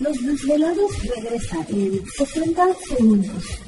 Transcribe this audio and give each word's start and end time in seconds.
Los 0.00 0.24
desvelados 0.24 0.90
regresa 1.02 1.56
en 1.70 2.04
60 2.06 2.74
segundos. 2.88 3.67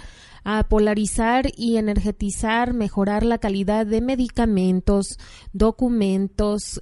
a 0.49 0.63
polarizar 0.63 1.47
y 1.57 1.75
energetizar, 1.75 2.73
mejorar 2.73 3.25
la 3.25 3.37
calidad 3.37 3.85
de 3.85 3.99
medicamentos, 3.99 5.19
documentos, 5.51 6.79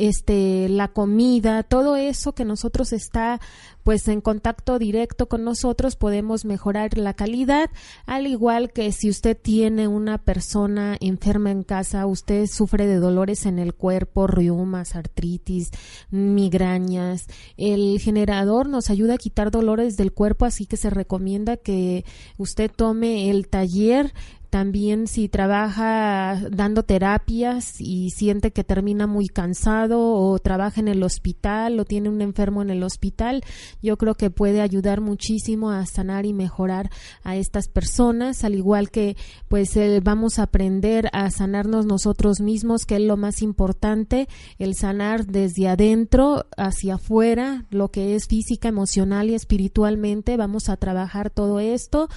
este, 0.00 0.68
la 0.68 0.88
comida, 0.88 1.62
todo 1.62 1.94
eso 1.94 2.34
que 2.34 2.44
nosotros 2.44 2.92
está 2.92 3.40
pues 3.84 4.08
en 4.08 4.20
contacto 4.20 4.80
directo 4.80 5.28
con 5.28 5.44
nosotros 5.44 5.94
podemos 5.94 6.44
mejorar 6.44 6.98
la 6.98 7.14
calidad, 7.14 7.70
al 8.06 8.26
igual 8.26 8.72
que 8.72 8.90
si 8.90 9.08
usted 9.08 9.19
tiene 9.20 9.86
una 9.86 10.18
persona 10.18 10.96
enferma 11.00 11.50
en 11.50 11.62
casa, 11.62 12.06
usted 12.06 12.46
sufre 12.46 12.86
de 12.86 12.96
dolores 12.96 13.46
en 13.46 13.58
el 13.58 13.74
cuerpo, 13.74 14.26
reumas, 14.26 14.96
artritis, 14.96 15.70
migrañas, 16.10 17.26
el 17.56 18.00
generador 18.00 18.68
nos 18.68 18.90
ayuda 18.90 19.14
a 19.14 19.18
quitar 19.18 19.50
dolores 19.50 19.96
del 19.96 20.12
cuerpo, 20.12 20.46
así 20.46 20.66
que 20.66 20.76
se 20.76 20.90
recomienda 20.90 21.56
que 21.56 22.04
usted 22.38 22.70
tome 22.74 23.30
el 23.30 23.48
taller 23.48 24.12
también 24.50 25.06
si 25.06 25.28
trabaja 25.28 26.40
dando 26.50 26.82
terapias 26.82 27.80
y 27.80 28.10
siente 28.10 28.50
que 28.50 28.64
termina 28.64 29.06
muy 29.06 29.28
cansado 29.28 30.00
o 30.00 30.36
trabaja 30.40 30.80
en 30.80 30.88
el 30.88 31.04
hospital 31.04 31.78
o 31.78 31.84
tiene 31.84 32.08
un 32.08 32.20
enfermo 32.20 32.60
en 32.60 32.70
el 32.70 32.82
hospital, 32.82 33.44
yo 33.80 33.96
creo 33.96 34.16
que 34.16 34.30
puede 34.30 34.60
ayudar 34.60 35.00
muchísimo 35.00 35.70
a 35.70 35.86
sanar 35.86 36.26
y 36.26 36.32
mejorar 36.32 36.90
a 37.22 37.36
estas 37.36 37.68
personas, 37.68 38.42
al 38.42 38.56
igual 38.56 38.90
que 38.90 39.16
pues 39.46 39.78
vamos 40.02 40.40
a 40.40 40.44
aprender 40.44 41.08
a 41.12 41.30
sanarnos 41.30 41.86
nosotros 41.86 42.40
mismos, 42.40 42.86
que 42.86 42.96
es 42.96 43.02
lo 43.02 43.16
más 43.16 43.42
importante, 43.42 44.28
el 44.58 44.74
sanar 44.74 45.26
desde 45.26 45.68
adentro 45.68 46.46
hacia 46.56 46.94
afuera, 46.94 47.66
lo 47.70 47.92
que 47.92 48.16
es 48.16 48.26
física, 48.26 48.68
emocional 48.68 49.30
y 49.30 49.34
espiritualmente, 49.34 50.36
vamos 50.36 50.68
a 50.68 50.76
trabajar 50.76 51.30
todo 51.30 51.60
esto. 51.60 52.08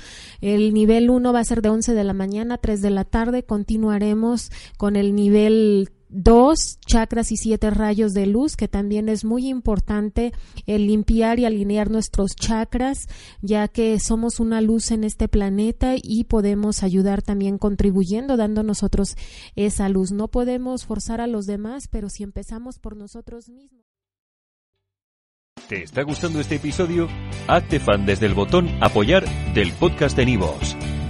El 0.42 0.74
nivel 0.74 1.12
1 1.12 1.32
va 1.32 1.40
a 1.40 1.44
ser 1.44 1.62
de 1.62 1.70
11 1.70 1.94
de 1.94 2.04
la 2.04 2.14
mañana 2.14 2.23
a 2.24 2.58
3 2.58 2.82
de 2.82 2.90
la 2.90 3.04
tarde. 3.04 3.44
Continuaremos 3.44 4.52
con 4.78 4.96
el 4.96 5.14
nivel 5.14 5.90
2, 6.10 6.80
chakras 6.86 7.32
y 7.32 7.38
siete 7.38 7.70
rayos 7.70 8.14
de 8.14 8.28
luz, 8.28 8.56
que 8.56 8.68
también 8.68 9.10
es 9.10 9.26
muy 9.26 9.48
importante 9.48 10.32
el 10.68 10.88
limpiar 10.88 11.40
y 11.40 11.46
alinear 11.46 11.90
nuestros 11.90 12.36
chakras, 12.36 13.08
ya 13.42 13.68
que 13.68 14.00
somos 14.00 14.40
una 14.40 14.62
luz 14.62 14.92
en 14.92 15.04
este 15.04 15.28
planeta 15.28 15.96
y 16.02 16.26
podemos 16.26 16.84
ayudar 16.84 17.24
también 17.24 17.58
contribuyendo, 17.58 18.38
dando 18.38 18.64
nosotros 18.64 19.16
esa 19.56 19.90
luz. 19.90 20.12
No 20.12 20.30
podemos 20.30 20.86
forzar 20.86 21.20
a 21.20 21.28
los 21.28 21.46
demás, 21.46 21.88
pero 21.90 22.10
si 22.10 22.24
empezamos 22.24 22.80
por 22.80 22.96
nosotros 22.96 23.50
mismos. 23.50 23.84
¿Te 25.68 25.84
está 25.84 26.04
gustando 26.04 26.40
este 26.40 26.56
episodio? 26.56 27.08
Hazte 27.48 27.80
fan 27.80 28.06
desde 28.06 28.26
el 28.26 28.34
botón 28.34 28.70
apoyar 28.82 29.26
del 29.54 29.72
podcast 29.74 30.16
de 30.16 30.26
Nivos. 30.26 30.76